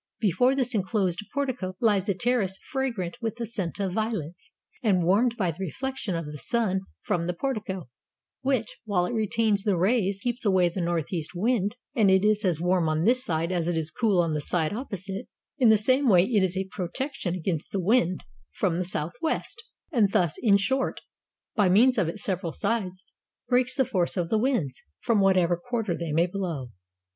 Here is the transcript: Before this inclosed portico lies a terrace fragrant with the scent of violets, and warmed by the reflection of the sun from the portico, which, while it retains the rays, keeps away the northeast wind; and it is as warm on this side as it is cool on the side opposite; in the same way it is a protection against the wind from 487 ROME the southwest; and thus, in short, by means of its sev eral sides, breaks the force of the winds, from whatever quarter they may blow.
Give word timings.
Before 0.19 0.55
this 0.55 0.73
inclosed 0.73 1.23
portico 1.31 1.75
lies 1.79 2.09
a 2.09 2.15
terrace 2.15 2.57
fragrant 2.71 3.17
with 3.21 3.35
the 3.35 3.45
scent 3.45 3.79
of 3.79 3.93
violets, 3.93 4.51
and 4.81 5.03
warmed 5.03 5.37
by 5.37 5.51
the 5.51 5.63
reflection 5.63 6.15
of 6.15 6.25
the 6.25 6.39
sun 6.39 6.81
from 7.03 7.27
the 7.27 7.35
portico, 7.35 7.87
which, 8.41 8.79
while 8.85 9.05
it 9.05 9.13
retains 9.13 9.61
the 9.63 9.77
rays, 9.77 10.19
keeps 10.19 10.43
away 10.43 10.69
the 10.69 10.81
northeast 10.81 11.33
wind; 11.35 11.75
and 11.93 12.09
it 12.09 12.25
is 12.25 12.43
as 12.43 12.59
warm 12.59 12.89
on 12.89 13.03
this 13.03 13.23
side 13.23 13.51
as 13.51 13.67
it 13.67 13.77
is 13.77 13.91
cool 13.91 14.19
on 14.19 14.33
the 14.33 14.41
side 14.41 14.73
opposite; 14.73 15.27
in 15.59 15.69
the 15.69 15.77
same 15.77 16.09
way 16.09 16.23
it 16.25 16.41
is 16.41 16.57
a 16.57 16.65
protection 16.71 17.35
against 17.35 17.71
the 17.71 17.79
wind 17.79 18.23
from 18.53 18.71
487 18.71 18.71
ROME 18.71 18.77
the 18.79 18.85
southwest; 18.85 19.63
and 19.91 20.11
thus, 20.13 20.35
in 20.41 20.57
short, 20.57 21.01
by 21.53 21.69
means 21.69 21.99
of 21.99 22.07
its 22.09 22.23
sev 22.23 22.41
eral 22.41 22.55
sides, 22.55 23.05
breaks 23.47 23.75
the 23.75 23.85
force 23.85 24.17
of 24.17 24.29
the 24.31 24.39
winds, 24.39 24.81
from 24.99 25.19
whatever 25.19 25.55
quarter 25.57 25.95
they 25.95 26.11
may 26.11 26.25
blow. 26.25 26.71